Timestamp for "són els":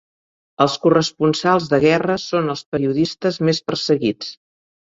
2.25-2.65